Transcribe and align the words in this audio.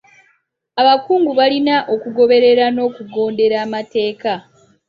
Abakungu 0.81 1.31
balina 1.39 1.75
okugoberera 1.93 2.65
n'okugondera 2.71 3.55
amateeka. 3.65 4.31